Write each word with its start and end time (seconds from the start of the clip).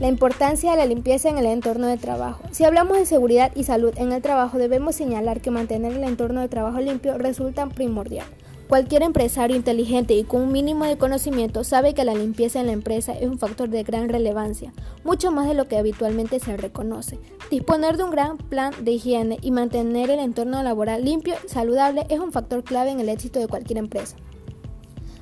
La 0.00 0.08
importancia 0.08 0.70
de 0.70 0.78
la 0.78 0.86
limpieza 0.86 1.28
en 1.28 1.36
el 1.36 1.44
entorno 1.44 1.86
de 1.86 1.98
trabajo. 1.98 2.42
Si 2.52 2.64
hablamos 2.64 2.96
de 2.96 3.04
seguridad 3.04 3.52
y 3.54 3.64
salud 3.64 3.92
en 3.96 4.12
el 4.12 4.22
trabajo, 4.22 4.56
debemos 4.56 4.94
señalar 4.94 5.42
que 5.42 5.50
mantener 5.50 5.92
el 5.92 6.04
entorno 6.04 6.40
de 6.40 6.48
trabajo 6.48 6.80
limpio 6.80 7.18
resulta 7.18 7.66
primordial. 7.66 8.26
Cualquier 8.66 9.02
empresario 9.02 9.56
inteligente 9.56 10.14
y 10.14 10.24
con 10.24 10.40
un 10.40 10.52
mínimo 10.52 10.86
de 10.86 10.96
conocimiento 10.96 11.64
sabe 11.64 11.92
que 11.92 12.06
la 12.06 12.14
limpieza 12.14 12.60
en 12.60 12.66
la 12.68 12.72
empresa 12.72 13.12
es 13.12 13.28
un 13.28 13.38
factor 13.38 13.68
de 13.68 13.82
gran 13.82 14.08
relevancia, 14.08 14.72
mucho 15.04 15.32
más 15.32 15.46
de 15.46 15.54
lo 15.54 15.68
que 15.68 15.76
habitualmente 15.76 16.40
se 16.40 16.56
reconoce. 16.56 17.18
Disponer 17.50 17.98
de 17.98 18.04
un 18.04 18.10
gran 18.10 18.38
plan 18.38 18.72
de 18.82 18.92
higiene 18.92 19.36
y 19.42 19.50
mantener 19.50 20.08
el 20.08 20.20
entorno 20.20 20.62
laboral 20.62 21.04
limpio 21.04 21.34
y 21.44 21.48
saludable 21.50 22.06
es 22.08 22.20
un 22.20 22.32
factor 22.32 22.64
clave 22.64 22.90
en 22.90 23.00
el 23.00 23.10
éxito 23.10 23.38
de 23.38 23.48
cualquier 23.48 23.76
empresa. 23.76 24.16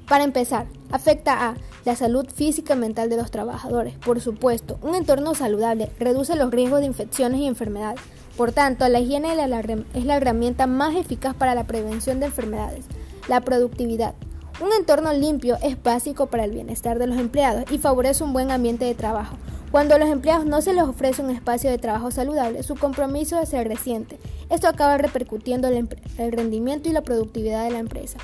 Para 0.08 0.24
empezar, 0.24 0.66
afecta 0.90 1.50
a 1.50 1.54
la 1.84 1.94
salud 1.94 2.26
física 2.34 2.74
y 2.74 2.78
mental 2.78 3.10
de 3.10 3.18
los 3.18 3.30
trabajadores. 3.30 3.94
Por 3.98 4.20
supuesto, 4.20 4.78
un 4.80 4.94
entorno 4.94 5.34
saludable 5.34 5.90
reduce 5.98 6.34
los 6.34 6.50
riesgos 6.50 6.80
de 6.80 6.86
infecciones 6.86 7.40
y 7.40 7.46
enfermedades. 7.46 8.00
Por 8.36 8.52
tanto, 8.52 8.88
la 8.88 9.00
higiene 9.00 9.32
es 9.32 10.04
la 10.04 10.16
herramienta 10.16 10.66
más 10.66 10.96
eficaz 10.96 11.34
para 11.34 11.54
la 11.54 11.64
prevención 11.64 12.20
de 12.20 12.26
enfermedades. 12.26 12.86
La 13.28 13.42
productividad. 13.42 14.14
Un 14.62 14.72
entorno 14.72 15.12
limpio 15.12 15.58
es 15.62 15.80
básico 15.82 16.26
para 16.26 16.44
el 16.44 16.52
bienestar 16.52 16.98
de 16.98 17.06
los 17.06 17.18
empleados 17.18 17.64
y 17.70 17.78
favorece 17.78 18.24
un 18.24 18.32
buen 18.32 18.50
ambiente 18.50 18.86
de 18.86 18.94
trabajo. 18.94 19.36
Cuando 19.70 19.94
a 19.94 19.98
los 19.98 20.08
empleados 20.08 20.46
no 20.46 20.62
se 20.62 20.72
les 20.72 20.84
ofrece 20.84 21.22
un 21.22 21.30
espacio 21.30 21.70
de 21.70 21.76
trabajo 21.76 22.10
saludable, 22.10 22.62
su 22.62 22.74
compromiso 22.76 23.38
es 23.40 23.50
ser 23.50 23.68
reciente. 23.68 24.18
Esto 24.48 24.68
acaba 24.68 24.96
repercutiendo 24.96 25.68
en 25.68 25.88
el 26.16 26.32
rendimiento 26.32 26.88
y 26.88 26.92
la 26.92 27.02
productividad 27.02 27.64
de 27.64 27.72
la 27.72 27.78
empresa. 27.78 28.18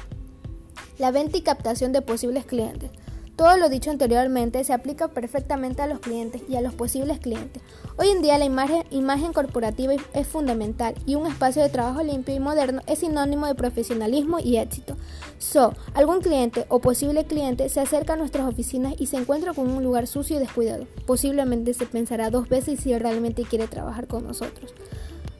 La 0.97 1.11
venta 1.11 1.37
y 1.37 1.43
captación 1.43 1.91
de 1.93 2.03
posibles 2.03 2.45
clientes. 2.45 2.89
Todo 3.35 3.57
lo 3.57 3.69
dicho 3.69 3.91
anteriormente 3.91 4.63
se 4.63 4.73
aplica 4.73 5.09
perfectamente 5.09 5.83
a 5.83 5.89
los 5.89 5.99
clientes 5.99 6.43
y 6.49 6.55
a 6.55 6.61
los 6.61 6.73
posibles 6.73 7.19
clientes. 7.19 7.65
Hoy 7.97 8.11
en 8.11 8.23
día 8.23 8.39
la 8.39 8.45
imagen, 8.45 9.33
corporativa 9.33 9.95
es 10.13 10.27
fundamental 10.29 10.95
y 11.05 11.17
un 11.17 11.27
espacio 11.27 11.61
de 11.63 11.69
trabajo 11.69 12.01
limpio 12.05 12.33
y 12.33 12.39
moderno 12.39 12.81
es 12.87 13.01
sinónimo 13.01 13.49
de 13.49 13.57
profesionalismo 13.57 14.39
y 14.39 14.59
éxito. 14.59 14.97
So, 15.39 15.75
algún 15.95 16.21
cliente 16.21 16.65
o 16.69 16.79
posible 16.79 17.25
cliente 17.25 17.69
se 17.69 17.81
acerca 17.81 18.13
a 18.13 18.17
nuestras 18.17 18.47
oficinas 18.47 18.95
y 18.97 19.07
se 19.07 19.17
encuentra 19.17 19.53
con 19.53 19.69
un 19.69 19.83
lugar 19.83 20.07
sucio 20.07 20.37
y 20.37 20.39
descuidado. 20.39 20.87
Posiblemente 21.05 21.75
se 21.75 21.87
pensará 21.87 22.31
dos 22.31 22.49
veces 22.49 22.79
si 22.79 22.97
realmente 22.97 23.43
quiere 23.43 23.67
trabajar 23.67 24.07
con 24.07 24.25
nosotros. 24.25 24.73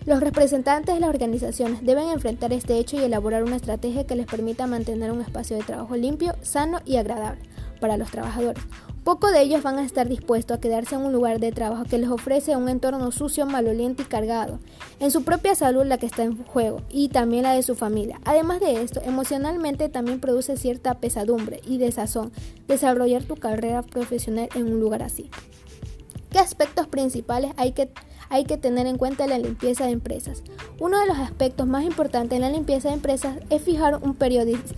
Los 0.07 0.21
representantes 0.21 0.95
de 0.95 1.01
las 1.01 1.09
organizaciones 1.09 1.83
deben 1.83 2.11
enfrentar 2.11 2.53
este 2.53 2.79
hecho 2.79 2.97
y 2.97 3.05
elaborar 3.05 3.43
una 3.43 3.57
estrategia 3.57 4.05
que 4.05 4.17
les 4.17 4.27
permita 4.27 4.67
mantener 4.67 5.11
un 5.11 5.23
espacio 5.23 5.57
de 5.57 5.63
trabajo 5.63 5.97
limpio, 5.97 6.35
sano 6.43 6.81
y 6.85 6.97
agradable 6.97 7.41
para 7.81 7.97
los 7.97 8.11
trabajadores. 8.11 8.63
Poco 9.03 9.31
de 9.31 9.41
ellos 9.41 9.63
van 9.63 9.79
a 9.79 9.85
estar 9.85 10.09
dispuestos 10.09 10.57
a 10.57 10.61
quedarse 10.61 10.95
en 10.95 11.03
un 11.03 11.13
lugar 11.13 11.39
de 11.39 11.53
trabajo 11.53 11.85
que 11.85 11.99
les 11.99 12.11
ofrece 12.11 12.57
un 12.57 12.69
entorno 12.69 13.13
sucio, 13.13 13.47
maloliente 13.47 14.03
y 14.03 14.07
cargado. 14.07 14.59
En 15.01 15.11
su 15.11 15.25
propia 15.25 15.55
salud 15.55 15.85
la 15.85 15.97
que 15.99 16.07
está 16.07 16.23
en 16.23 16.43
juego 16.45 16.83
y 16.91 17.09
también 17.09 17.43
la 17.43 17.53
de 17.53 17.63
su 17.63 17.75
familia. 17.75 18.21
Además 18.25 18.61
de 18.61 18.83
esto, 18.83 19.01
emocionalmente 19.05 19.89
también 19.89 20.21
produce 20.21 20.57
cierta 20.59 20.95
pesadumbre 20.95 21.61
y 21.67 21.79
desazón 21.79 22.33
desarrollar 22.67 23.25
tu 23.25 23.37
carrera 23.37 23.83
profesional 23.83 24.49
en 24.55 24.73
un 24.73 24.81
lugar 24.81 25.03
así. 25.03 25.31
¿Qué 26.31 26.39
aspectos 26.39 26.89
principales 26.89 27.53
hay 27.57 27.73
que, 27.73 27.91
hay 28.35 28.45
que 28.45 28.57
tener 28.57 28.89
en 28.89 28.99
cuenta 28.99 29.23
en 29.23 29.31
la 29.31 29.39
limpieza 29.39 29.85
de 29.87 29.93
empresas? 29.93 30.43
Uno 30.81 30.99
de 30.99 31.07
los 31.07 31.19
aspectos 31.19 31.69
más 31.69 31.85
importantes 31.85 32.35
en 32.35 32.43
la 32.43 32.51
limpieza 32.51 32.89
de 32.89 32.95
empresas 32.95 33.37
es 33.49 33.63
fijar 33.63 33.95
un 34.03 34.17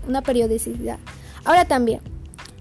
una 0.06 0.20
periodicidad. 0.20 0.98
Ahora 1.42 1.64
también, 1.64 2.00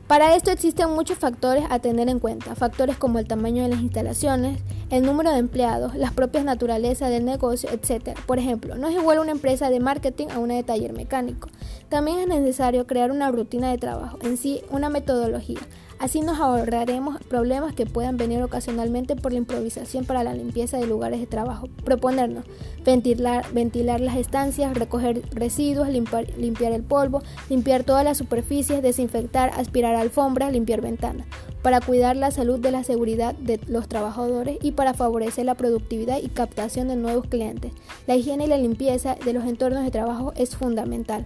para 0.08 0.36
esto 0.38 0.52
existen 0.52 0.92
muchos 0.92 1.18
factores 1.18 1.66
a 1.70 1.80
tener 1.80 2.08
en 2.08 2.20
cuenta, 2.20 2.56
factores 2.56 2.96
como 2.96 3.20
el 3.20 3.28
tamaño 3.28 3.64
de 3.64 3.70
las 3.70 3.82
instalaciones, 3.82 4.62
el 4.90 5.04
número 5.04 5.32
de 5.32 5.40
empleados, 5.40 5.96
las 5.96 6.14
propias 6.14 6.46
naturalezas 6.46 7.10
del 7.10 7.26
negocio, 7.26 7.70
etc. 7.72 8.18
Por 8.26 8.40
ejemplo, 8.40 8.78
no 8.78 8.88
es 8.88 8.96
igual 8.96 9.20
una 9.20 9.32
empresa 9.32 9.70
de 9.70 9.82
marketing 9.82 10.28
a 10.34 10.40
una 10.40 10.54
de 10.54 10.64
taller 10.64 10.94
mecánico. 10.94 11.50
También 11.90 12.20
es 12.20 12.28
necesario 12.28 12.88
crear 12.88 13.12
una 13.12 13.32
rutina 13.32 13.70
de 13.70 13.78
trabajo, 13.78 14.18
en 14.22 14.38
sí 14.38 14.62
una 14.70 14.90
metodología. 14.90 15.60
Así 15.98 16.20
nos 16.20 16.40
ahorraremos 16.40 17.24
problemas 17.24 17.74
que 17.74 17.86
puedan 17.86 18.18
venir 18.18 18.44
ocasionalmente 18.44 19.16
por 19.16 19.32
la 19.32 19.38
improvisación 19.38 20.04
para 20.04 20.24
la 20.24 20.34
limpieza 20.34 20.78
de 20.78 20.88
lugares 20.88 21.22
de 21.22 21.26
trabajo. 21.26 21.70
Proponernos 21.86 22.44
ventilar, 22.84 24.02
las 24.02 24.18
estancias, 24.18 24.74
recoger 24.74 25.22
residuos, 25.32 25.88
limpiar 25.88 26.74
el 26.74 26.84
polvo, 26.84 27.24
limpiar 27.50 27.84
todas 27.84 28.04
las 28.04 28.18
superficies, 28.18 28.82
desinfectar, 28.82 29.52
aspirar 29.56 29.96
alfombras, 29.96 30.52
limpiar 30.52 30.82
ventanas, 30.82 31.28
para 31.62 31.80
cuidar 31.80 32.18
la 32.18 32.30
salud 32.30 32.60
de 32.60 32.72
la 32.72 32.84
seguridad 32.84 33.34
de 33.34 33.60
los 33.68 33.88
trabajadores 33.88 34.58
y 34.62 34.74
para 34.74 34.94
favorecer 34.94 35.46
la 35.46 35.56
productividad 35.56 36.18
y 36.22 36.28
captación 36.28 36.90
de 36.90 36.98
nuevos 36.98 37.26
clientes. 37.28 37.72
La 38.06 38.16
higiene 38.16 38.46
y 38.46 38.48
la 38.48 38.58
limpieza 38.58 39.16
de 39.24 39.34
los 39.34 39.46
entornos 39.46 39.86
de 39.86 39.92
trabajo 39.92 40.34
es 40.36 40.58
fundamental. 40.58 41.26